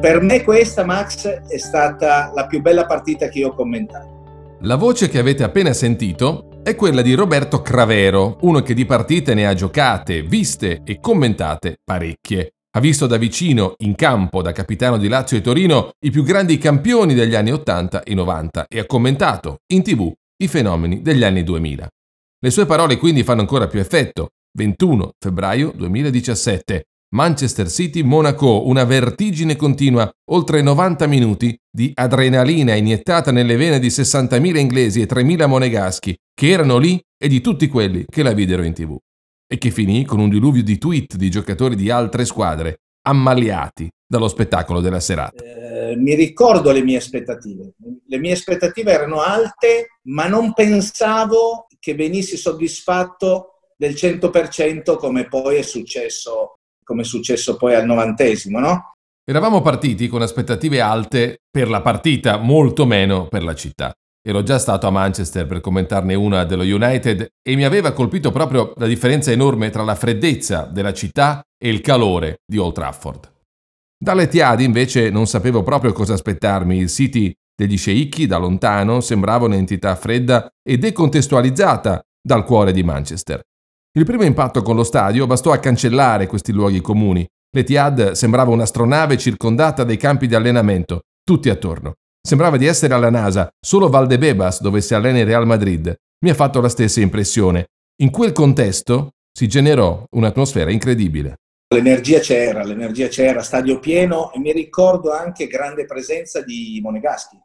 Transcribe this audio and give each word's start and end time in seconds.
Per 0.00 0.22
me 0.22 0.42
questa, 0.42 0.82
Max, 0.82 1.26
è 1.26 1.58
stata 1.58 2.32
la 2.34 2.46
più 2.46 2.62
bella 2.62 2.86
partita 2.86 3.28
che 3.28 3.40
io 3.40 3.48
ho 3.48 3.54
commentato. 3.54 4.56
La 4.62 4.76
voce 4.76 5.10
che 5.10 5.18
avete 5.18 5.42
appena 5.42 5.74
sentito 5.74 6.62
è 6.62 6.74
quella 6.74 7.02
di 7.02 7.12
Roberto 7.12 7.60
Cravero, 7.60 8.38
uno 8.40 8.62
che 8.62 8.72
di 8.72 8.86
partite 8.86 9.34
ne 9.34 9.46
ha 9.46 9.52
giocate, 9.52 10.22
viste 10.22 10.80
e 10.84 11.00
commentate 11.00 11.80
parecchie. 11.84 12.52
Ha 12.70 12.80
visto 12.80 13.06
da 13.06 13.18
vicino, 13.18 13.74
in 13.78 13.94
campo, 13.94 14.40
da 14.40 14.52
capitano 14.52 14.96
di 14.96 15.06
Lazio 15.06 15.36
e 15.36 15.42
Torino, 15.42 15.90
i 16.06 16.10
più 16.10 16.22
grandi 16.22 16.56
campioni 16.56 17.12
degli 17.12 17.34
anni 17.34 17.52
80 17.52 18.02
e 18.02 18.14
90 18.14 18.66
e 18.68 18.78
ha 18.78 18.86
commentato, 18.86 19.58
in 19.74 19.82
tv, 19.82 20.10
i 20.42 20.48
fenomeni 20.48 21.02
degli 21.02 21.24
anni 21.24 21.42
2000. 21.42 21.86
Le 22.42 22.50
sue 22.50 22.64
parole 22.64 22.96
quindi 22.96 23.22
fanno 23.22 23.42
ancora 23.42 23.66
più 23.66 23.80
effetto. 23.80 24.30
21 24.56 25.10
febbraio 25.18 25.72
2017. 25.76 26.84
Manchester 27.12 27.68
City-Monaco, 27.68 28.68
una 28.68 28.84
vertigine 28.84 29.56
continua, 29.56 30.08
oltre 30.30 30.62
90 30.62 31.08
minuti 31.08 31.58
di 31.68 31.90
adrenalina 31.92 32.74
iniettata 32.74 33.32
nelle 33.32 33.56
vene 33.56 33.80
di 33.80 33.88
60.000 33.88 34.56
inglesi 34.56 35.00
e 35.00 35.06
3.000 35.06 35.48
monegaschi 35.48 36.16
che 36.32 36.48
erano 36.48 36.78
lì 36.78 37.02
e 37.18 37.26
di 37.26 37.40
tutti 37.40 37.66
quelli 37.66 38.04
che 38.08 38.22
la 38.22 38.32
videro 38.32 38.62
in 38.62 38.74
tv. 38.74 38.96
E 39.44 39.58
che 39.58 39.72
finì 39.72 40.04
con 40.04 40.20
un 40.20 40.28
diluvio 40.28 40.62
di 40.62 40.78
tweet 40.78 41.16
di 41.16 41.30
giocatori 41.30 41.74
di 41.74 41.90
altre 41.90 42.24
squadre, 42.24 42.76
ammaliati 43.02 43.90
dallo 44.06 44.28
spettacolo 44.28 44.80
della 44.80 45.00
serata. 45.00 45.42
Eh, 45.42 45.96
mi 45.96 46.14
ricordo 46.14 46.70
le 46.70 46.84
mie 46.84 46.98
aspettative. 46.98 47.72
Le 48.06 48.18
mie 48.18 48.32
aspettative 48.32 48.92
erano 48.92 49.20
alte, 49.20 49.98
ma 50.02 50.28
non 50.28 50.52
pensavo 50.52 51.66
che 51.80 51.96
venissi 51.96 52.36
soddisfatto 52.36 53.54
del 53.76 53.94
100% 53.94 54.96
come 54.96 55.26
poi 55.26 55.56
è 55.56 55.62
successo 55.62 56.59
come 56.84 57.02
è 57.02 57.04
successo 57.04 57.56
poi 57.56 57.74
al 57.74 57.86
novantesimo, 57.86 58.58
no? 58.58 58.94
Eravamo 59.24 59.60
partiti 59.60 60.08
con 60.08 60.22
aspettative 60.22 60.80
alte 60.80 61.38
per 61.50 61.68
la 61.68 61.82
partita, 61.82 62.36
molto 62.38 62.84
meno 62.84 63.28
per 63.28 63.44
la 63.44 63.54
città. 63.54 63.92
Ero 64.22 64.42
già 64.42 64.58
stato 64.58 64.86
a 64.86 64.90
Manchester 64.90 65.46
per 65.46 65.60
commentarne 65.60 66.14
una 66.14 66.44
dello 66.44 66.62
United 66.62 67.26
e 67.42 67.56
mi 67.56 67.64
aveva 67.64 67.92
colpito 67.92 68.30
proprio 68.32 68.72
la 68.76 68.86
differenza 68.86 69.30
enorme 69.30 69.70
tra 69.70 69.82
la 69.82 69.94
freddezza 69.94 70.64
della 70.64 70.92
città 70.92 71.42
e 71.56 71.70
il 71.70 71.80
calore 71.80 72.40
di 72.44 72.58
Old 72.58 72.74
Trafford. 72.74 73.32
Dalle 73.96 74.28
Tiadi 74.28 74.64
invece 74.64 75.10
non 75.10 75.26
sapevo 75.26 75.62
proprio 75.62 75.92
cosa 75.92 76.14
aspettarmi, 76.14 76.76
il 76.76 76.88
City 76.88 77.32
degli 77.54 77.76
sceicchi 77.76 78.26
da 78.26 78.38
lontano 78.38 79.00
sembrava 79.00 79.44
un'entità 79.44 79.94
fredda 79.94 80.48
e 80.66 80.78
decontestualizzata 80.78 82.02
dal 82.22 82.44
cuore 82.44 82.72
di 82.72 82.82
Manchester. 82.82 83.40
Il 83.98 84.04
primo 84.04 84.22
impatto 84.22 84.62
con 84.62 84.76
lo 84.76 84.84
stadio 84.84 85.26
bastò 85.26 85.50
a 85.50 85.58
cancellare 85.58 86.28
questi 86.28 86.52
luoghi 86.52 86.80
comuni. 86.80 87.26
L'Etihad 87.50 88.12
sembrava 88.12 88.52
un'astronave 88.52 89.18
circondata 89.18 89.82
dai 89.82 89.96
campi 89.96 90.28
di 90.28 90.36
allenamento, 90.36 91.00
tutti 91.24 91.48
attorno. 91.48 91.94
Sembrava 92.22 92.56
di 92.56 92.66
essere 92.66 92.94
alla 92.94 93.10
NASA, 93.10 93.48
solo 93.58 93.88
Valdebebas, 93.88 94.60
dove 94.60 94.80
si 94.80 94.94
allena 94.94 95.18
il 95.18 95.26
Real 95.26 95.44
Madrid, 95.44 95.92
mi 96.24 96.30
ha 96.30 96.34
fatto 96.34 96.60
la 96.60 96.68
stessa 96.68 97.00
impressione. 97.00 97.66
In 98.02 98.12
quel 98.12 98.30
contesto 98.30 99.14
si 99.36 99.48
generò 99.48 100.04
un'atmosfera 100.08 100.70
incredibile. 100.70 101.38
L'energia 101.74 102.20
c'era, 102.20 102.62
l'energia 102.62 103.08
c'era, 103.08 103.42
stadio 103.42 103.80
pieno 103.80 104.32
e 104.32 104.38
mi 104.38 104.52
ricordo 104.52 105.10
anche 105.10 105.48
grande 105.48 105.86
presenza 105.86 106.42
di 106.42 106.78
Monegaschi. 106.80 107.36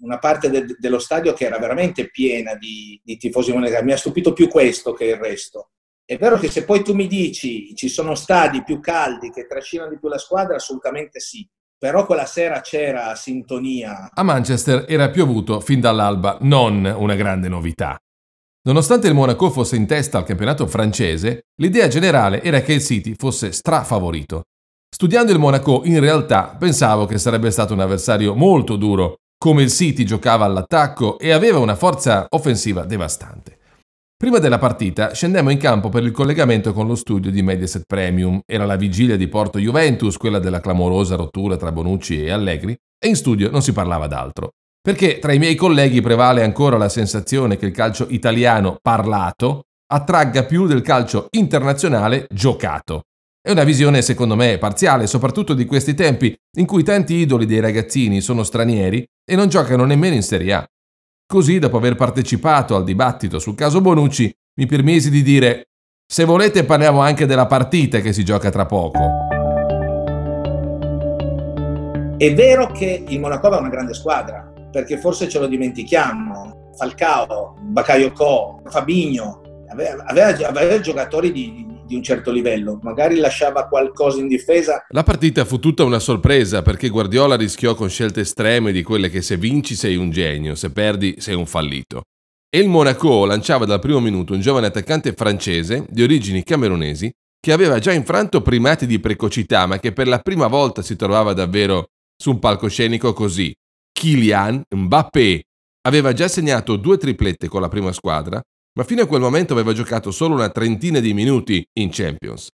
Una 0.00 0.18
parte 0.18 0.48
de- 0.48 0.76
dello 0.78 0.98
stadio 0.98 1.34
che 1.34 1.44
era 1.44 1.58
veramente 1.58 2.08
piena 2.08 2.54
di, 2.54 2.98
di 3.04 3.18
tifosi 3.18 3.52
monegaschi. 3.52 3.84
Mi 3.84 3.92
ha 3.92 3.98
stupito 3.98 4.32
più 4.32 4.48
questo 4.48 4.94
che 4.94 5.04
il 5.04 5.16
resto. 5.16 5.72
È 6.10 6.18
vero 6.18 6.38
che 6.38 6.50
se 6.50 6.64
poi 6.64 6.82
tu 6.82 6.92
mi 6.92 7.06
dici 7.06 7.72
ci 7.76 7.88
sono 7.88 8.16
stadi 8.16 8.64
più 8.64 8.80
caldi 8.80 9.30
che 9.30 9.46
trascinano 9.46 9.90
di 9.90 9.98
più 10.00 10.08
la 10.08 10.18
squadra, 10.18 10.56
assolutamente 10.56 11.20
sì. 11.20 11.48
Però 11.78 12.04
quella 12.04 12.26
sera 12.26 12.60
c'era 12.62 13.14
sintonia. 13.14 14.10
A 14.12 14.22
Manchester 14.24 14.86
era 14.88 15.08
piovuto 15.10 15.60
fin 15.60 15.78
dall'alba, 15.78 16.38
non 16.40 16.84
una 16.84 17.14
grande 17.14 17.48
novità. 17.48 17.96
Nonostante 18.62 19.06
il 19.06 19.14
Monaco 19.14 19.50
fosse 19.50 19.76
in 19.76 19.86
testa 19.86 20.18
al 20.18 20.24
campionato 20.24 20.66
francese, 20.66 21.42
l'idea 21.60 21.86
generale 21.86 22.42
era 22.42 22.60
che 22.60 22.72
il 22.72 22.82
City 22.82 23.14
fosse 23.16 23.52
strafavorito. 23.52 24.42
Studiando 24.92 25.30
il 25.30 25.38
Monaco, 25.38 25.82
in 25.84 26.00
realtà 26.00 26.56
pensavo 26.58 27.06
che 27.06 27.18
sarebbe 27.18 27.52
stato 27.52 27.72
un 27.72 27.80
avversario 27.82 28.34
molto 28.34 28.74
duro, 28.74 29.18
come 29.38 29.62
il 29.62 29.70
City 29.70 30.02
giocava 30.02 30.44
all'attacco 30.44 31.20
e 31.20 31.30
aveva 31.30 31.60
una 31.60 31.76
forza 31.76 32.26
offensiva 32.30 32.84
devastante. 32.84 33.58
Prima 34.20 34.38
della 34.38 34.58
partita 34.58 35.14
scendemmo 35.14 35.48
in 35.48 35.56
campo 35.56 35.88
per 35.88 36.02
il 36.02 36.10
collegamento 36.10 36.74
con 36.74 36.86
lo 36.86 36.94
studio 36.94 37.30
di 37.30 37.40
Mediaset 37.40 37.84
Premium. 37.86 38.42
Era 38.44 38.66
la 38.66 38.76
vigilia 38.76 39.16
di 39.16 39.28
Porto 39.28 39.58
Juventus, 39.58 40.18
quella 40.18 40.38
della 40.38 40.60
clamorosa 40.60 41.16
rottura 41.16 41.56
tra 41.56 41.72
Bonucci 41.72 42.22
e 42.22 42.30
Allegri, 42.30 42.76
e 42.98 43.08
in 43.08 43.16
studio 43.16 43.50
non 43.50 43.62
si 43.62 43.72
parlava 43.72 44.08
d'altro. 44.08 44.50
Perché 44.78 45.20
tra 45.20 45.32
i 45.32 45.38
miei 45.38 45.54
colleghi 45.54 46.02
prevale 46.02 46.42
ancora 46.42 46.76
la 46.76 46.90
sensazione 46.90 47.56
che 47.56 47.64
il 47.64 47.72
calcio 47.72 48.08
italiano 48.10 48.76
parlato 48.82 49.62
attragga 49.90 50.44
più 50.44 50.66
del 50.66 50.82
calcio 50.82 51.28
internazionale 51.30 52.26
giocato. 52.28 53.04
È 53.40 53.50
una 53.50 53.64
visione 53.64 54.02
secondo 54.02 54.36
me 54.36 54.58
parziale, 54.58 55.06
soprattutto 55.06 55.54
di 55.54 55.64
questi 55.64 55.94
tempi 55.94 56.36
in 56.58 56.66
cui 56.66 56.82
tanti 56.82 57.14
idoli 57.14 57.46
dei 57.46 57.60
ragazzini 57.60 58.20
sono 58.20 58.42
stranieri 58.42 59.02
e 59.24 59.34
non 59.34 59.48
giocano 59.48 59.86
nemmeno 59.86 60.14
in 60.14 60.22
Serie 60.22 60.52
A. 60.52 60.66
Così, 61.30 61.60
dopo 61.60 61.76
aver 61.76 61.94
partecipato 61.94 62.74
al 62.74 62.82
dibattito 62.82 63.38
sul 63.38 63.54
caso 63.54 63.80
Bonucci, 63.80 64.34
mi 64.58 64.66
permisi 64.66 65.10
di 65.10 65.22
dire 65.22 65.68
se 66.04 66.24
volete 66.24 66.64
parliamo 66.64 67.02
anche 67.02 67.24
della 67.24 67.46
partita 67.46 68.00
che 68.00 68.12
si 68.12 68.24
gioca 68.24 68.50
tra 68.50 68.66
poco. 68.66 68.98
È 72.16 72.34
vero 72.34 72.72
che 72.72 73.04
il 73.06 73.20
Monaco 73.20 73.48
è 73.48 73.58
una 73.60 73.68
grande 73.68 73.94
squadra, 73.94 74.52
perché 74.72 74.98
forse 74.98 75.28
ce 75.28 75.38
lo 75.38 75.46
dimentichiamo. 75.46 76.72
Falcao, 76.76 77.54
Bakayoko, 77.60 78.62
Fabigno, 78.64 79.40
aveva, 79.68 80.02
aveva, 80.06 80.48
aveva 80.48 80.80
giocatori 80.80 81.30
di, 81.30 81.64
di 81.90 81.96
un 81.96 82.02
certo 82.04 82.30
livello, 82.30 82.78
magari 82.82 83.16
lasciava 83.16 83.66
qualcosa 83.66 84.20
in 84.20 84.28
difesa. 84.28 84.86
La 84.90 85.02
partita 85.02 85.44
fu 85.44 85.58
tutta 85.58 85.82
una 85.82 85.98
sorpresa 85.98 86.62
perché 86.62 86.88
Guardiola 86.88 87.34
rischiò 87.34 87.74
con 87.74 87.90
scelte 87.90 88.20
estreme 88.20 88.70
di 88.70 88.84
quelle 88.84 89.10
che 89.10 89.22
se 89.22 89.36
vinci 89.36 89.74
sei 89.74 89.96
un 89.96 90.10
genio, 90.10 90.54
se 90.54 90.70
perdi 90.70 91.16
sei 91.18 91.34
un 91.34 91.46
fallito. 91.46 92.02
E 92.48 92.60
il 92.60 92.68
Monaco 92.68 93.24
lanciava 93.24 93.64
dal 93.64 93.80
primo 93.80 93.98
minuto 93.98 94.34
un 94.34 94.40
giovane 94.40 94.68
attaccante 94.68 95.12
francese 95.14 95.84
di 95.88 96.02
origini 96.04 96.44
camerunesi 96.44 97.10
che 97.40 97.52
aveva 97.52 97.80
già 97.80 97.92
infranto 97.92 98.40
primati 98.40 98.86
di 98.86 99.00
precocità 99.00 99.66
ma 99.66 99.80
che 99.80 99.92
per 99.92 100.06
la 100.06 100.18
prima 100.20 100.46
volta 100.46 100.82
si 100.82 100.94
trovava 100.94 101.32
davvero 101.32 101.86
su 102.16 102.30
un 102.30 102.38
palcoscenico 102.38 103.12
così. 103.12 103.52
Kylian 103.92 104.62
Mbappé 104.76 105.42
aveva 105.82 106.12
già 106.12 106.28
segnato 106.28 106.76
due 106.76 106.98
triplette 106.98 107.48
con 107.48 107.60
la 107.60 107.68
prima 107.68 107.92
squadra 107.92 108.40
ma 108.74 108.84
fino 108.84 109.02
a 109.02 109.06
quel 109.06 109.20
momento 109.20 109.52
aveva 109.52 109.72
giocato 109.72 110.10
solo 110.10 110.34
una 110.34 110.50
trentina 110.50 111.00
di 111.00 111.12
minuti 111.12 111.64
in 111.78 111.90
Champions. 111.90 112.48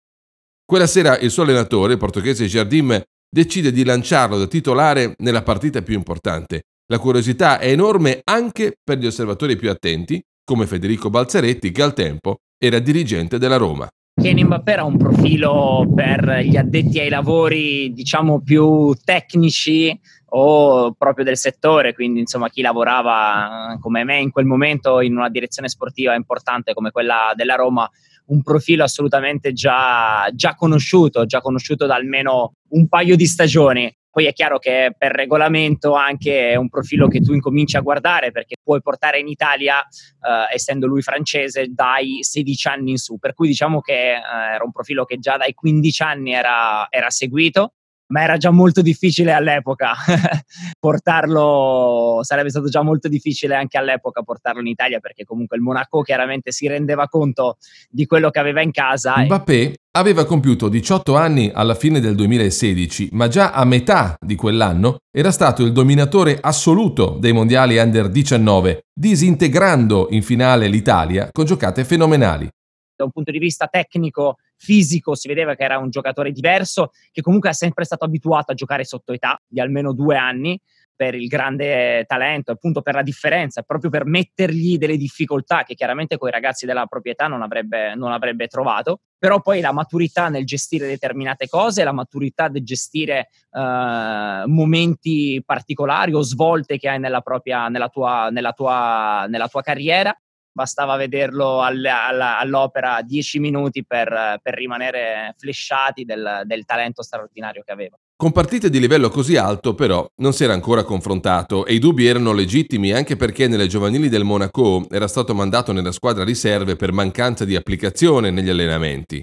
Quella 0.65 0.87
sera 0.87 1.19
il 1.19 1.31
suo 1.31 1.43
allenatore, 1.43 1.93
il 1.93 1.99
portoghese 1.99 2.47
Jardim, 2.47 3.01
decide 3.29 3.73
di 3.73 3.85
lanciarlo 3.85 4.39
da 4.39 4.47
titolare 4.47 5.15
nella 5.19 5.43
partita 5.43 5.83
più 5.83 5.95
importante. 5.95 6.63
La 6.87 6.99
curiosità 6.99 7.59
è 7.59 7.71
enorme 7.71 8.21
anche 8.25 8.75
per 8.83 8.99
gli 8.99 9.07
osservatori 9.07 9.57
più 9.57 9.71
attenti, 9.71 10.23
come 10.45 10.67
Federico 10.67 11.11
Balzaretti, 11.11 11.73
che 11.73 11.83
al 11.83 11.95
tempo 11.95 12.37
era 12.59 12.79
dirigente 12.79 13.39
della 13.39 13.57
Roma. 13.57 13.89
Kenny 14.21 14.45
Mbappé 14.45 14.73
era 14.73 14.85
un 14.85 14.97
profilo 14.97 15.91
per 15.93 16.43
gli 16.45 16.57
addetti 16.57 17.01
ai 17.01 17.09
lavori, 17.09 17.93
diciamo, 17.93 18.41
più 18.41 18.95
tecnici 19.03 19.99
o 20.37 20.93
proprio 20.93 21.25
del 21.25 21.37
settore, 21.37 21.95
quindi 21.95 22.21
insomma 22.21 22.49
chi 22.49 22.61
lavorava 22.61 23.77
come 23.81 24.03
me 24.03 24.19
in 24.19 24.31
quel 24.31 24.47
momento 24.47 25.01
in 25.01 25.17
una 25.17 25.29
direzione 25.29 25.69
sportiva 25.69 26.15
importante 26.15 26.75
come 26.75 26.91
quella 26.91 27.33
della 27.37 27.55
Roma, 27.55 27.89
un 28.27 28.43
profilo 28.43 28.83
assolutamente 28.83 29.53
già, 29.53 30.29
già 30.33 30.55
conosciuto, 30.57 31.25
già 31.27 31.41
conosciuto 31.41 31.87
da 31.87 31.95
almeno 31.95 32.55
un 32.71 32.89
paio 32.89 33.17
di 33.17 33.27
stagioni. 33.27 33.95
Poi 34.11 34.27
è 34.27 34.33
chiaro 34.33 34.59
che 34.59 34.95
per 34.97 35.13
regolamento 35.13 35.95
anche 35.95 36.51
è 36.51 36.55
un 36.55 36.69
profilo 36.69 37.09
che 37.09 37.21
tu 37.21 37.33
incominci 37.33 37.77
a 37.77 37.81
guardare 37.81 38.31
perché 38.31 38.57
puoi 38.63 38.81
portare 38.81 39.19
in 39.19 39.27
Italia, 39.29 39.81
eh, 39.81 40.55
essendo 40.55 40.87
lui 40.87 41.03
francese, 41.03 41.67
dai 41.69 42.19
16 42.23 42.69
anni 42.69 42.91
in 42.93 42.97
su. 42.97 43.19
Per 43.19 43.35
cui 43.35 43.49
diciamo 43.49 43.81
che 43.81 44.13
eh, 44.13 44.55
era 44.55 44.65
un 44.65 44.71
profilo 44.71 45.05
che 45.05 45.19
già 45.19 45.37
dai 45.37 45.53
15 45.53 46.03
anni 46.03 46.33
era, 46.33 46.87
era 46.91 47.11
seguito 47.11 47.75
ma 48.09 48.23
era 48.23 48.37
già 48.37 48.51
molto 48.51 48.83
difficile 48.83 49.33
all'epoca 49.33 49.95
portarlo, 50.79 52.21
sarebbe 52.23 52.51
stato 52.51 52.69
già 52.69 52.83
molto 52.83 53.09
difficile 53.09 53.55
anche 53.55 53.79
all'epoca 53.79 54.23
portarlo 54.23 54.61
in 54.61 54.67
Italia 54.67 55.01
perché 55.01 55.25
comunque 55.25 55.57
il 55.57 55.63
Monaco 55.63 56.03
chiaramente 56.03 56.53
si 56.53 56.67
rendeva 56.67 57.09
conto 57.09 57.57
di 57.89 58.07
quello 58.07 58.31
che 58.31 58.39
aveva 58.39 58.61
in 58.61 58.73
casa. 58.73 59.19
Mbappé 59.19 59.75
aveva 59.97 60.25
compiuto 60.25 60.69
18 60.69 61.17
anni 61.17 61.51
alla 61.55 61.75
fine 61.75 62.01
del 62.01 62.15
2016, 62.15 63.11
ma 63.13 63.29
già 63.29 63.53
a 63.53 63.65
metà 63.65 64.17
di 64.21 64.35
quell'anno 64.35 64.99
era 65.11 65.31
stato 65.31 65.63
il 65.63 65.73
dominatore 65.73 66.39
assoluto 66.41 67.17
dei 67.21 67.33
mondiali 67.33 67.79
under 67.79 68.09
19, 68.09 68.87
disintegrando 68.93 70.09
in 70.11 70.23
finale 70.23 70.67
l'Italia 70.67 71.29
con 71.31 71.45
giocate 71.45 71.85
fenomenali 71.85 72.49
da 72.97 73.05
un 73.05 73.11
punto 73.11 73.31
di 73.31 73.39
vista 73.39 73.67
tecnico 73.67 74.37
fisico, 74.65 75.15
si 75.15 75.29
vedeva 75.29 75.55
che 75.55 75.63
era 75.63 75.77
un 75.77 75.91
giocatore 75.91 76.33
diverso, 76.33 76.91
che 77.13 77.21
comunque 77.21 77.51
è 77.51 77.53
sempre 77.53 77.85
stato 77.85 78.05
abituato 78.05 78.53
a 78.53 78.55
giocare 78.55 78.85
sotto 78.85 79.13
età 79.13 79.39
di 79.47 79.61
almeno 79.61 79.93
due 79.93 80.17
anni 80.17 80.59
per 80.97 81.15
il 81.15 81.27
grande 81.27 82.05
talento, 82.07 82.53
appunto 82.53 82.81
per 82.81 82.95
la 82.95 83.03
differenza, 83.03 83.63
proprio 83.63 83.91
per 83.91 84.05
mettergli 84.07 84.79
delle 84.79 84.97
difficoltà 84.97 85.65
che 85.65 85.75
chiaramente 85.75 86.17
con 86.17 86.29
i 86.29 86.33
ragazzi 86.33 86.67
della 86.67 86.87
proprietà 86.87 87.27
non 87.27 87.43
avrebbe, 87.43 87.95
non 87.95 88.13
avrebbe 88.13 88.47
trovato, 88.47 89.01
però 89.19 89.41
poi 89.41 89.61
la 89.61 89.73
maturità 89.73 90.29
nel 90.29 90.47
gestire 90.47 90.87
determinate 90.87 91.49
cose, 91.49 91.85
la 91.85 91.93
maturità 91.93 92.47
nel 92.47 92.65
gestire 92.65 93.29
uh, 93.51 94.49
momenti 94.49 95.43
particolari 95.45 96.15
o 96.15 96.23
svolte 96.23 96.79
che 96.79 96.89
hai 96.89 97.01
nella, 97.01 97.21
propria, 97.21 97.69
nella, 97.69 97.89
tua, 97.89 98.29
nella, 98.31 98.53
tua, 98.53 99.27
nella 99.29 99.49
tua 99.49 99.63
carriera 99.63 100.17
bastava 100.55 100.97
vederlo 100.97 101.61
all, 101.61 101.85
all, 101.85 102.21
all'opera 102.21 103.03
10 103.03 103.41
minuti 103.41 103.85
per, 103.85 104.39
per 104.41 104.55
rimanere 104.55 105.35
flashati 105.37 106.05
del, 106.05 106.43
del, 106.45 106.65
talento 106.65 107.03
straordinario 107.03 107.63
che 107.65 107.73
aveva. 107.73 107.97
Con 108.17 108.31
partite 108.31 108.71
di 108.71 108.79
livello 108.79 109.11
così 109.11 109.37
alto, 109.37 109.75
però, 109.75 110.09
non 110.23 110.33
si 110.33 110.45
era 110.45 110.53
ancora 110.53 110.85
confrontato 110.85 111.67
e 111.67 111.75
i 111.75 111.81
dubbi 111.81 112.07
erano 112.07 112.33
legittimi 112.33 112.93
anche 112.93 113.17
perché 113.17 113.49
nelle 113.49 113.67
giovanili 113.67 114.09
del 114.09 114.23
Monaco 114.23 114.87
era 114.91 115.09
stato 115.09 115.35
mandato 115.35 115.73
nella 115.73 115.93
squadra 115.93 116.23
riserve 116.23 116.77
per 116.77 116.93
mancanza 116.93 117.45
di 117.45 117.57
applicazione 117.57 118.31
negli 118.31 118.49
allenamenti. 118.49 119.23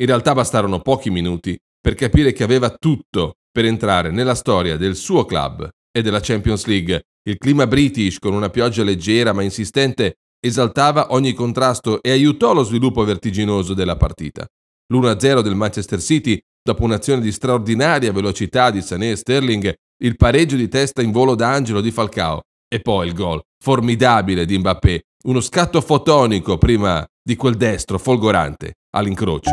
In 0.00 0.06
realtà 0.06 0.34
bastarono 0.34 0.80
pochi 0.80 1.10
minuti 1.10 1.56
per 1.80 1.94
capire 1.94 2.32
che 2.32 2.42
aveva 2.42 2.70
tutto 2.70 3.34
per 3.52 3.66
entrare 3.66 4.10
nella 4.10 4.34
storia 4.34 4.76
del 4.76 4.96
suo 4.96 5.24
club 5.24 5.68
e 5.92 6.02
della 6.02 6.20
Champions 6.20 6.64
League. 6.66 7.02
Il 7.24 7.38
clima 7.38 7.66
british, 7.66 8.18
con 8.18 8.34
una 8.34 8.48
pioggia 8.48 8.82
leggera 8.82 9.32
ma 9.32 9.42
insistente, 9.42 10.16
esaltava 10.44 11.12
ogni 11.12 11.32
contrasto 11.32 12.02
e 12.02 12.10
aiutò 12.10 12.52
lo 12.52 12.64
sviluppo 12.64 13.04
vertiginoso 13.04 13.74
della 13.74 13.96
partita. 13.96 14.44
L'1-0 14.92 15.40
del 15.40 15.54
Manchester 15.54 16.00
City, 16.00 16.38
dopo 16.60 16.82
un'azione 16.82 17.20
di 17.20 17.30
straordinaria 17.30 18.12
velocità 18.12 18.70
di 18.70 18.82
Sané 18.82 19.12
e 19.12 19.16
Sterling, 19.16 19.72
il 20.02 20.16
pareggio 20.16 20.56
di 20.56 20.68
testa 20.68 21.00
in 21.00 21.12
volo 21.12 21.36
d'angelo 21.36 21.80
di 21.80 21.92
Falcao 21.92 22.40
e 22.68 22.80
poi 22.80 23.06
il 23.06 23.14
gol 23.14 23.40
formidabile 23.62 24.44
di 24.44 24.58
Mbappé, 24.58 25.02
uno 25.26 25.40
scatto 25.40 25.80
fotonico 25.80 26.58
prima 26.58 27.06
di 27.22 27.36
quel 27.36 27.54
destro 27.54 27.98
folgorante 27.98 28.78
all'incrocio 28.96 29.50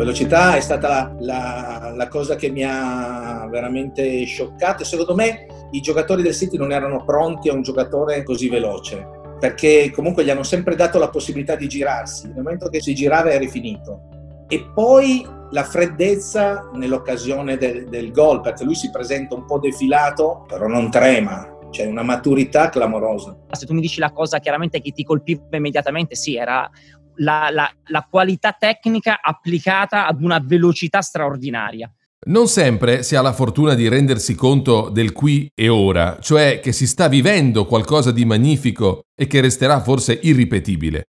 velocità 0.00 0.56
è 0.56 0.60
stata 0.60 1.14
la, 1.18 1.92
la, 1.94 2.08
cosa 2.08 2.34
che 2.34 2.48
mi 2.48 2.64
ha 2.64 3.46
veramente 3.50 4.24
scioccato. 4.24 4.82
Secondo 4.82 5.14
me 5.14 5.46
i 5.72 5.80
giocatori 5.80 6.22
del 6.22 6.34
City 6.34 6.56
non 6.56 6.72
erano 6.72 7.04
pronti 7.04 7.48
a 7.48 7.54
un 7.54 7.62
giocatore 7.62 8.22
così 8.22 8.48
veloce, 8.48 9.06
perché 9.38 9.90
comunque 9.94 10.24
gli 10.24 10.30
hanno 10.30 10.42
sempre 10.42 10.74
dato 10.74 10.98
la 10.98 11.08
possibilità 11.08 11.56
di 11.56 11.68
girarsi. 11.68 12.26
Nel 12.26 12.42
momento 12.42 12.68
che 12.68 12.80
si 12.80 12.94
girava 12.94 13.30
eri 13.30 13.48
finito. 13.48 14.08
E 14.48 14.68
poi 14.74 15.24
la 15.52 15.64
freddezza 15.64 16.70
nell'occasione 16.74 17.56
del, 17.56 17.88
del 17.88 18.12
gol, 18.12 18.40
perché 18.40 18.64
lui 18.64 18.74
si 18.74 18.90
presenta 18.90 19.34
un 19.34 19.44
po' 19.44 19.58
defilato, 19.58 20.44
però 20.46 20.66
non 20.66 20.90
trema, 20.90 21.58
c'è 21.70 21.86
una 21.86 22.02
maturità 22.02 22.68
clamorosa. 22.68 23.36
Se 23.52 23.66
tu 23.66 23.74
mi 23.74 23.80
dici 23.80 24.00
la 24.00 24.12
cosa 24.12 24.38
chiaramente 24.38 24.80
che 24.80 24.90
ti 24.90 25.04
colpiva 25.04 25.56
immediatamente, 25.56 26.14
sì, 26.16 26.36
era 26.36 26.68
la, 27.16 27.48
la, 27.50 27.70
la 27.86 28.06
qualità 28.10 28.52
tecnica 28.58 29.20
applicata 29.22 30.06
ad 30.06 30.22
una 30.22 30.42
velocità 30.44 31.00
straordinaria. 31.00 31.90
Non 32.26 32.48
sempre 32.48 33.02
si 33.02 33.16
ha 33.16 33.22
la 33.22 33.32
fortuna 33.32 33.72
di 33.72 33.88
rendersi 33.88 34.34
conto 34.34 34.90
del 34.90 35.12
qui 35.12 35.50
e 35.54 35.70
ora, 35.70 36.18
cioè 36.20 36.60
che 36.60 36.70
si 36.72 36.86
sta 36.86 37.08
vivendo 37.08 37.64
qualcosa 37.64 38.10
di 38.12 38.26
magnifico 38.26 39.04
e 39.14 39.26
che 39.26 39.40
resterà 39.40 39.80
forse 39.80 40.18
irripetibile. 40.20 41.04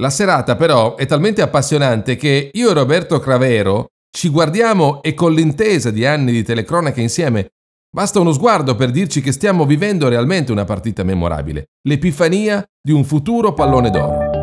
La 0.00 0.10
serata 0.10 0.54
però 0.54 0.94
è 0.94 1.06
talmente 1.06 1.42
appassionante 1.42 2.14
che 2.14 2.50
io 2.52 2.70
e 2.70 2.74
Roberto 2.74 3.18
Cravero 3.18 3.88
ci 4.16 4.28
guardiamo 4.28 5.02
e 5.02 5.14
con 5.14 5.32
l'intesa 5.32 5.90
di 5.90 6.06
anni 6.06 6.30
di 6.30 6.44
telecronaca 6.44 7.00
insieme 7.00 7.48
basta 7.90 8.20
uno 8.20 8.32
sguardo 8.32 8.76
per 8.76 8.90
dirci 8.90 9.20
che 9.20 9.32
stiamo 9.32 9.66
vivendo 9.66 10.08
realmente 10.08 10.52
una 10.52 10.64
partita 10.64 11.02
memorabile, 11.02 11.70
l'epifania 11.88 12.64
di 12.80 12.92
un 12.92 13.04
futuro 13.04 13.54
pallone 13.54 13.90
d'oro 13.90 14.34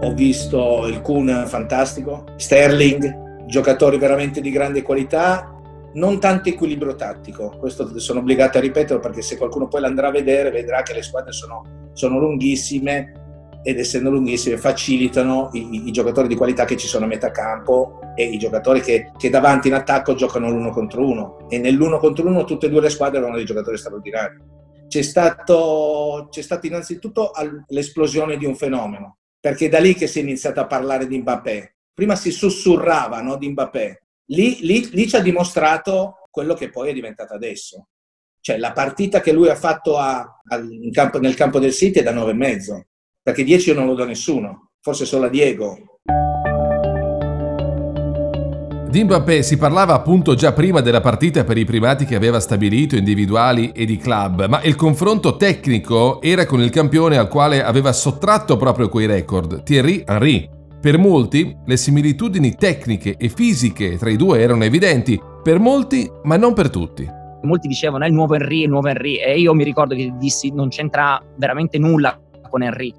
ho 0.00 0.14
visto 0.14 0.86
il 0.86 1.00
Kuhn 1.02 1.44
fantastico, 1.46 2.24
Sterling, 2.36 3.27
giocatori 3.48 3.98
veramente 3.98 4.40
di 4.40 4.50
grande 4.50 4.82
qualità, 4.82 5.54
non 5.94 6.20
tanto 6.20 6.50
equilibrio 6.50 6.94
tattico, 6.94 7.56
questo 7.58 7.98
sono 7.98 8.20
obbligato 8.20 8.58
a 8.58 8.60
ripeterlo 8.60 9.00
perché 9.00 9.22
se 9.22 9.36
qualcuno 9.36 9.66
poi 9.66 9.80
l'andrà 9.80 10.08
a 10.08 10.12
vedere 10.12 10.50
vedrà 10.50 10.82
che 10.82 10.92
le 10.92 11.02
squadre 11.02 11.32
sono, 11.32 11.90
sono 11.94 12.18
lunghissime 12.18 13.14
ed 13.62 13.78
essendo 13.78 14.10
lunghissime 14.10 14.58
facilitano 14.58 15.48
i, 15.52 15.88
i, 15.88 15.90
giocatori 15.90 16.28
di 16.28 16.36
qualità 16.36 16.64
che 16.64 16.76
ci 16.76 16.86
sono 16.86 17.06
a 17.06 17.08
metà 17.08 17.30
campo 17.30 17.98
e 18.14 18.24
i 18.24 18.38
giocatori 18.38 18.80
che, 18.80 19.10
che, 19.16 19.30
davanti 19.30 19.68
in 19.68 19.74
attacco 19.74 20.14
giocano 20.14 20.50
l'uno 20.50 20.70
contro 20.70 21.04
uno 21.04 21.46
e 21.48 21.58
nell'uno 21.58 21.98
contro 21.98 22.28
uno 22.28 22.44
tutte 22.44 22.66
e 22.66 22.70
due 22.70 22.82
le 22.82 22.90
squadre 22.90 23.16
avevano 23.16 23.36
dei 23.36 23.46
giocatori 23.46 23.76
straordinari. 23.76 24.36
C'è 24.86 25.02
stato, 25.02 26.28
c'è 26.30 26.40
stato 26.40 26.66
innanzitutto 26.66 27.32
l'esplosione 27.68 28.36
di 28.36 28.46
un 28.46 28.54
fenomeno 28.54 29.18
perché 29.40 29.66
è 29.66 29.68
da 29.68 29.80
lì 29.80 29.94
che 29.94 30.06
si 30.06 30.20
è 30.20 30.22
iniziato 30.22 30.60
a 30.60 30.66
parlare 30.66 31.06
di 31.06 31.18
Mbappé. 31.18 31.77
Prima 31.98 32.14
si 32.14 32.30
sussurrava 32.30 33.20
no, 33.22 33.36
di 33.36 33.48
Mbappé. 33.48 34.04
Lì, 34.26 34.58
lì, 34.60 34.88
lì 34.92 35.08
ci 35.08 35.16
ha 35.16 35.20
dimostrato 35.20 36.28
quello 36.30 36.54
che 36.54 36.70
poi 36.70 36.90
è 36.90 36.92
diventato 36.92 37.34
adesso. 37.34 37.88
Cioè 38.40 38.56
la 38.56 38.70
partita 38.70 39.20
che 39.20 39.32
lui 39.32 39.48
ha 39.48 39.56
fatto 39.56 39.98
a, 39.98 40.18
a, 40.20 40.60
campo, 40.92 41.18
nel 41.18 41.34
campo 41.34 41.58
del 41.58 41.72
City 41.72 41.98
è 41.98 42.04
da 42.04 42.12
9,5, 42.14 42.82
perché 43.20 43.42
10 43.42 43.70
io 43.70 43.74
non 43.74 43.86
lo 43.86 43.94
do 43.94 44.04
a 44.04 44.06
nessuno, 44.06 44.70
forse 44.80 45.06
solo 45.06 45.26
a 45.26 45.28
Diego. 45.28 45.98
Di 48.88 49.02
Mbappé 49.02 49.42
si 49.42 49.56
parlava 49.56 49.94
appunto 49.94 50.36
già 50.36 50.52
prima 50.52 50.80
della 50.80 51.00
partita 51.00 51.42
per 51.42 51.58
i 51.58 51.64
primati 51.64 52.04
che 52.04 52.14
aveva 52.14 52.38
stabilito 52.38 52.94
individuali 52.94 53.72
e 53.72 53.84
di 53.84 53.96
club, 53.96 54.46
ma 54.46 54.62
il 54.62 54.76
confronto 54.76 55.36
tecnico 55.36 56.22
era 56.22 56.46
con 56.46 56.60
il 56.60 56.70
campione 56.70 57.16
al 57.16 57.26
quale 57.26 57.60
aveva 57.60 57.92
sottratto 57.92 58.56
proprio 58.56 58.88
quei 58.88 59.06
record, 59.06 59.64
Thierry 59.64 60.04
Henry. 60.06 60.57
Per 60.80 60.96
molti 60.96 61.56
le 61.66 61.76
similitudini 61.76 62.54
tecniche 62.54 63.16
e 63.16 63.28
fisiche 63.28 63.98
tra 63.98 64.10
i 64.10 64.16
due 64.16 64.40
erano 64.40 64.62
evidenti, 64.62 65.20
per 65.42 65.58
molti 65.58 66.08
ma 66.22 66.36
non 66.36 66.54
per 66.54 66.70
tutti. 66.70 67.04
Molti 67.42 67.66
dicevano 67.66 68.04
è 68.04 68.06
il 68.06 68.14
nuovo 68.14 68.34
Henry, 68.34 68.62
il 68.62 68.68
nuovo 68.68 68.88
Henry 68.88 69.16
e 69.16 69.38
io 69.40 69.54
mi 69.54 69.64
ricordo 69.64 69.94
che 69.94 70.12
dissi 70.18 70.52
non 70.52 70.68
c'entra 70.68 71.20
veramente 71.36 71.78
nulla 71.78 72.20
con 72.48 72.62
Henry 72.62 72.92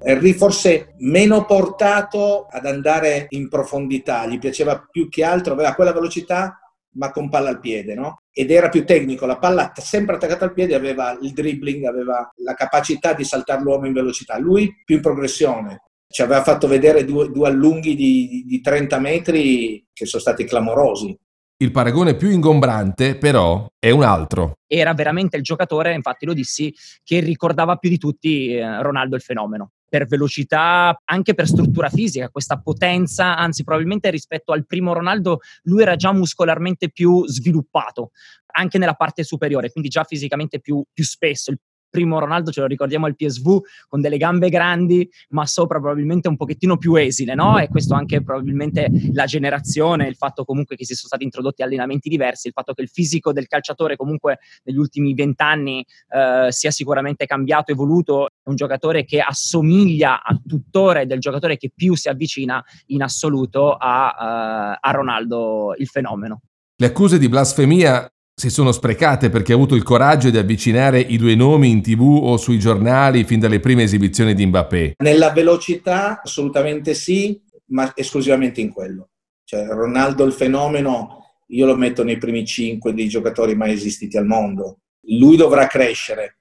Henry 0.00 0.32
forse 0.32 0.94
meno 0.98 1.44
portato 1.44 2.46
ad 2.50 2.66
andare 2.66 3.26
in 3.30 3.48
profondità, 3.48 4.26
gli 4.26 4.38
piaceva 4.38 4.86
più 4.90 5.08
che 5.08 5.24
altro, 5.24 5.52
aveva 5.52 5.74
quella 5.74 5.92
velocità 5.92 6.58
ma 6.92 7.10
con 7.10 7.28
palla 7.28 7.50
al 7.50 7.60
piede, 7.60 7.94
no? 7.94 8.22
Ed 8.32 8.50
era 8.50 8.68
più 8.68 8.84
tecnico, 8.84 9.26
la 9.26 9.38
palla 9.38 9.72
sempre 9.76 10.16
attaccata 10.16 10.46
al 10.46 10.52
piede 10.52 10.74
aveva 10.74 11.16
il 11.20 11.32
dribbling, 11.32 11.84
aveva 11.84 12.32
la 12.36 12.54
capacità 12.54 13.12
di 13.12 13.24
saltare 13.24 13.62
l'uomo 13.62 13.86
in 13.86 13.92
velocità, 13.92 14.38
lui 14.38 14.72
più 14.84 14.96
in 14.96 15.02
progressione. 15.02 15.82
Ci 16.10 16.22
aveva 16.22 16.42
fatto 16.42 16.66
vedere 16.66 17.04
due, 17.04 17.30
due 17.30 17.48
allunghi 17.48 17.94
di, 17.94 18.44
di 18.46 18.60
30 18.60 18.98
metri 18.98 19.86
che 19.92 20.06
sono 20.06 20.22
stati 20.22 20.44
clamorosi. 20.44 21.16
Il 21.60 21.72
paragone 21.72 22.14
più 22.14 22.30
ingombrante, 22.30 23.16
però, 23.16 23.66
è 23.78 23.90
un 23.90 24.04
altro. 24.04 24.58
Era 24.66 24.94
veramente 24.94 25.36
il 25.36 25.42
giocatore, 25.42 25.92
infatti 25.92 26.24
lo 26.24 26.32
dissi, 26.32 26.72
che 27.02 27.18
ricordava 27.20 27.76
più 27.76 27.90
di 27.90 27.98
tutti 27.98 28.54
eh, 28.54 28.82
Ronaldo 28.82 29.16
il 29.16 29.22
fenomeno 29.22 29.72
per 29.88 30.06
velocità, 30.06 31.00
anche 31.04 31.34
per 31.34 31.46
struttura 31.46 31.88
fisica, 31.88 32.28
questa 32.28 32.60
potenza, 32.60 33.36
anzi 33.36 33.64
probabilmente 33.64 34.10
rispetto 34.10 34.52
al 34.52 34.66
primo 34.66 34.92
Ronaldo 34.92 35.40
lui 35.62 35.82
era 35.82 35.96
già 35.96 36.12
muscolarmente 36.12 36.90
più 36.90 37.26
sviluppato, 37.26 38.10
anche 38.52 38.78
nella 38.78 38.94
parte 38.94 39.24
superiore, 39.24 39.70
quindi 39.70 39.88
già 39.88 40.04
fisicamente 40.04 40.60
più, 40.60 40.82
più 40.92 41.04
spesso. 41.04 41.52
Primo 41.90 42.18
Ronaldo 42.18 42.50
ce 42.50 42.60
lo 42.60 42.66
ricordiamo 42.66 43.06
al 43.06 43.16
PSV 43.16 43.58
con 43.88 44.00
delle 44.00 44.16
gambe 44.16 44.48
grandi 44.48 45.08
ma 45.30 45.46
sopra 45.46 45.78
probabilmente 45.78 46.28
un 46.28 46.36
pochettino 46.36 46.76
più 46.76 46.94
esile 46.94 47.34
no? 47.34 47.58
e 47.58 47.68
questo 47.68 47.94
anche 47.94 48.22
probabilmente 48.22 48.90
la 49.12 49.24
generazione 49.24 50.06
il 50.06 50.16
fatto 50.16 50.44
comunque 50.44 50.76
che 50.76 50.84
si 50.84 50.94
sono 50.94 51.08
stati 51.08 51.24
introdotti 51.24 51.62
allenamenti 51.62 52.08
diversi 52.08 52.48
il 52.48 52.52
fatto 52.52 52.74
che 52.74 52.82
il 52.82 52.88
fisico 52.88 53.32
del 53.32 53.46
calciatore 53.46 53.96
comunque 53.96 54.38
negli 54.64 54.76
ultimi 54.76 55.14
vent'anni 55.14 55.84
eh, 56.10 56.46
sia 56.50 56.70
sicuramente 56.70 57.26
cambiato 57.26 57.72
evoluto 57.72 58.26
è 58.26 58.48
un 58.48 58.56
giocatore 58.56 59.04
che 59.04 59.20
assomiglia 59.20 60.22
a 60.22 60.38
tuttora 60.46 61.04
del 61.04 61.18
giocatore 61.18 61.56
che 61.56 61.70
più 61.74 61.94
si 61.96 62.08
avvicina 62.08 62.62
in 62.86 63.02
assoluto 63.02 63.72
a, 63.72 64.74
uh, 64.74 64.78
a 64.80 64.90
Ronaldo 64.90 65.74
il 65.76 65.86
fenomeno 65.86 66.40
le 66.76 66.86
accuse 66.86 67.18
di 67.18 67.28
blasfemia 67.28 68.10
si 68.38 68.50
sono 68.50 68.70
sprecate 68.70 69.30
perché 69.30 69.50
ha 69.50 69.56
avuto 69.56 69.74
il 69.74 69.82
coraggio 69.82 70.30
di 70.30 70.38
avvicinare 70.38 71.00
i 71.00 71.16
due 71.16 71.34
nomi 71.34 71.70
in 71.70 71.82
tv 71.82 72.02
o 72.22 72.36
sui 72.36 72.60
giornali 72.60 73.24
fin 73.24 73.40
dalle 73.40 73.58
prime 73.58 73.82
esibizioni 73.82 74.32
di 74.32 74.46
Mbappé? 74.46 74.94
Nella 74.98 75.32
velocità 75.32 76.20
assolutamente 76.22 76.94
sì, 76.94 77.42
ma 77.70 77.90
esclusivamente 77.96 78.60
in 78.60 78.72
quello. 78.72 79.08
Cioè, 79.42 79.66
Ronaldo 79.66 80.22
il 80.22 80.32
fenomeno 80.32 81.32
io 81.48 81.66
lo 81.66 81.74
metto 81.74 82.04
nei 82.04 82.16
primi 82.16 82.46
cinque 82.46 82.94
dei 82.94 83.08
giocatori 83.08 83.56
mai 83.56 83.72
esistiti 83.72 84.16
al 84.16 84.26
mondo. 84.26 84.82
Lui 85.08 85.36
dovrà 85.36 85.66
crescere. 85.66 86.38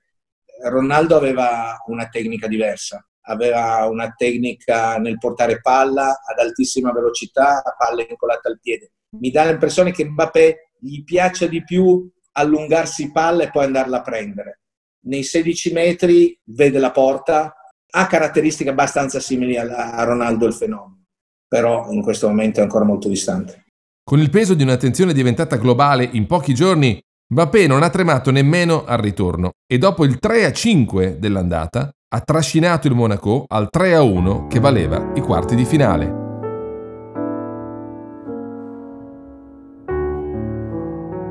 Ronaldo 0.70 1.16
aveva 1.16 1.82
una 1.88 2.10
tecnica 2.10 2.46
diversa, 2.46 3.04
aveva 3.22 3.88
una 3.90 4.14
tecnica 4.16 4.98
nel 4.98 5.18
portare 5.18 5.62
palla 5.62 6.22
ad 6.24 6.38
altissima 6.38 6.92
velocità, 6.92 7.64
palla 7.76 8.06
incollata 8.08 8.50
al 8.50 8.60
piede. 8.62 8.92
Mi 9.18 9.32
dà 9.32 9.46
l'impressione 9.46 9.92
che 9.92 10.06
Mbappé 10.06 10.67
gli 10.80 11.04
piaccia 11.04 11.48
di 11.48 11.64
più 11.64 12.10
allungarsi 12.34 13.12
palla 13.12 13.44
e 13.44 13.52
poi 13.52 13.66
andarla 13.66 13.98
a 13.98 14.02
prendere. 14.02 14.62
Nei 15.06 15.24
16 15.24 15.72
metri 15.72 16.40
vede 16.46 16.80
la 16.80 16.92
porta, 16.92 17.54
ha 17.90 18.08
caratteristiche 18.08 18.70
abbastanza 18.70 19.20
simili 19.20 19.58
a 19.58 20.04
Ronaldo 20.04 20.46
il 20.46 20.54
fenomeno, 20.54 21.06
però 21.48 21.90
in 21.92 22.02
questo 22.02 22.28
momento 22.28 22.60
è 22.60 22.64
ancora 22.64 22.86
molto 22.86 23.08
distante. 23.08 23.66
Con 24.04 24.20
il 24.20 24.30
peso 24.30 24.54
di 24.54 24.64
un'attenzione 24.64 25.14
diventata 25.14 25.58
globale 25.58 26.08
in 26.14 26.28
pochi 26.28 26.54
giorni, 26.54 27.02
Mbappé 27.30 27.68
non 27.68 27.84
ha 27.84 27.90
tremato 27.90 28.32
nemmeno 28.32 28.86
al 28.86 29.00
ritorno 29.00 29.52
e 29.66 29.78
dopo 29.78 30.06
il 30.06 30.18
3-5 30.22 31.18
dell'andata 31.18 31.90
ha 32.10 32.22
trascinato 32.22 32.88
il 32.88 32.94
Monaco 32.94 33.44
al 33.48 33.68
3-1 33.70 34.48
che 34.48 34.62
valeva 34.62 35.12
i 35.16 35.20
quarti 35.20 35.56
di 35.56 35.66
finale. 35.66 36.27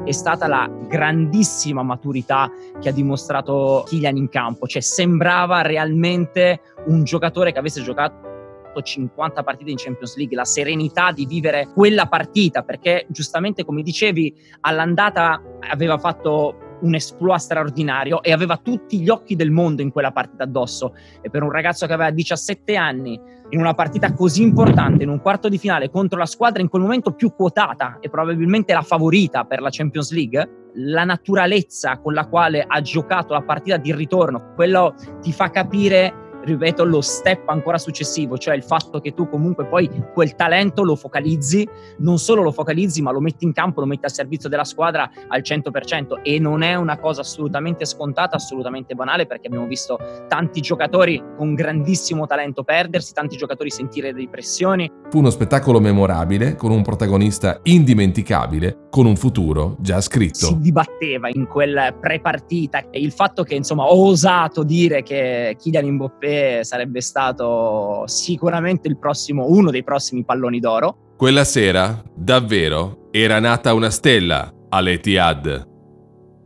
È 0.07 0.13
stata 0.13 0.47
la 0.47 0.71
grandissima 0.89 1.83
maturità 1.83 2.49
che 2.81 2.89
ha 2.89 2.93
dimostrato 2.93 3.85
Kylian 3.89 4.17
in 4.17 4.29
campo, 4.29 4.69
cioè 4.69 4.81
sembrava 4.81 5.63
realmente 5.63 6.61
un 6.87 7.03
giocatore 7.03 7.51
che 7.51 7.59
avesse 7.59 7.83
giocato 7.83 8.81
50 8.81 9.43
partite 9.43 9.71
in 9.71 9.79
Champions 9.79 10.17
League, 10.17 10.37
la 10.37 10.45
serenità 10.45 11.11
di 11.11 11.27
vivere 11.27 11.69
quella 11.75 12.07
partita, 12.07 12.63
perché 12.63 13.07
giustamente 13.09 13.65
come 13.65 13.83
dicevi 13.83 14.33
all'andata 14.61 15.43
aveva 15.71 15.99
fatto 15.99 16.66
un 16.81 16.95
esploit 16.95 17.41
straordinario 17.41 18.23
e 18.23 18.33
aveva 18.33 18.57
tutti 18.57 19.01
gli 19.01 19.09
occhi 19.09 19.37
del 19.37 19.51
mondo 19.51 19.83
in 19.83 19.91
quella 19.91 20.13
partita 20.13 20.45
addosso. 20.45 20.95
E 21.21 21.31
per 21.31 21.43
un 21.43 21.51
ragazzo 21.51 21.87
che 21.87 21.93
aveva 21.93 22.11
17 22.11 22.77
anni 22.77 23.21
in 23.51 23.61
una 23.61 23.75
partita 23.75 24.13
così 24.13 24.43
importante, 24.43 25.05
in 25.05 25.09
un 25.09 25.21
quarto 25.21 25.49
di 25.49 25.59
finale 25.59 25.91
contro 25.91 26.19
la 26.19 26.27
squadra 26.27 26.61
in 26.61 26.69
quel 26.69 26.83
momento 26.83 27.13
più 27.13 27.35
quotata 27.35 27.99
e 28.01 28.09
probabilmente 28.09 28.73
la 28.73 28.83
favorita 28.83 29.45
per 29.45 29.61
la 29.61 29.69
Champions 29.71 30.13
League, 30.13 30.51
la 30.75 31.05
naturalezza 31.05 31.99
con 31.99 32.13
la 32.13 32.27
quale 32.27 32.65
ha 32.67 32.81
giocato 32.81 33.33
la 33.33 33.43
partita 33.43 33.77
di 33.77 33.95
ritorno, 33.95 34.53
quello 34.55 34.95
ti 35.21 35.33
fa 35.33 35.51
capire 35.51 36.26
ripeto, 36.47 36.85
lo 36.85 37.01
step 37.01 37.49
ancora 37.49 37.77
successivo, 37.77 38.39
cioè 38.39 38.55
il 38.55 38.63
fatto 38.63 39.01
che 39.01 39.13
tu 39.13 39.29
comunque 39.29 39.67
poi 39.67 39.91
quel 40.13 40.35
talento 40.35 40.85
lo 40.85 40.95
focalizzi, 40.95 41.69
non 41.99 42.19
solo 42.19 42.43
lo 42.43 42.53
focalizzi, 42.53 43.03
ma 43.03 43.11
lo 43.11 43.21
metti 43.21 43.45
in 43.45 43.53
campo, 43.53 43.81
lo 43.81 43.87
metti 43.87 44.07
a 44.07 44.09
servizio 44.09 44.49
della 44.49 44.65
squadra 44.65 45.11
al 45.29 45.43
100% 45.43 46.21
e 46.23 46.39
non 46.39 46.63
è 46.63 46.75
una 46.77 46.99
cosa 46.99 47.23
assolutamente 47.23 47.85
scontata, 47.85 48.37
assolutamente 48.37 48.95
banale, 48.95 49.27
perché 49.27 49.49
abbiamo 49.49 49.67
visto 49.67 49.99
tanti 50.29 50.61
giocatori 50.61 51.23
con 51.37 51.55
grandissimo 51.55 52.27
talento 52.27 52.63
perdersi, 52.63 53.13
tanti 53.13 53.37
giocatori 53.37 53.71
sentire 53.71 54.13
depressioni. 54.13 54.91
Fu 55.11 55.19
uno 55.19 55.31
spettacolo 55.31 55.81
memorabile, 55.81 56.55
con 56.55 56.71
un 56.71 56.83
protagonista 56.83 57.59
indimenticabile, 57.65 58.86
con 58.97 59.05
un 59.05 59.17
futuro 59.17 59.77
già 59.79 60.01
scritto. 60.01 60.47
Si 60.47 60.59
dibatteva 60.59 61.29
in 61.29 61.47
quel 61.47 61.95
pre-partita 62.01 62.89
e 62.89 62.99
il 62.99 63.13
fatto 63.13 63.43
che, 63.43 63.55
insomma, 63.55 63.83
ho 63.85 64.07
osato 64.07 64.63
dire 64.63 65.03
che 65.03 65.55
Kylian 65.61 65.87
Mbappé 65.87 66.65
sarebbe 66.65 67.03
stato 67.03 68.05
sicuramente 68.07 68.89
il 68.89 68.97
prossimo, 68.97 69.49
uno 69.51 69.71
dei 69.71 69.85
prossimi 69.85 70.25
palloni 70.25 70.61
d'oro. 70.61 71.13
Quella 71.15 71.45
sera, 71.45 72.03
davvero, 72.15 73.09
era 73.11 73.39
nata 73.39 73.75
una 73.75 73.91
stella 73.91 74.51
all'Etihad. 74.71 75.69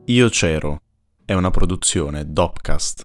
Io 0.07 0.29
c'ero. 0.29 0.79
È 1.25 1.35
una 1.35 1.51
produzione 1.51 2.33
Dopcast. 2.33 3.03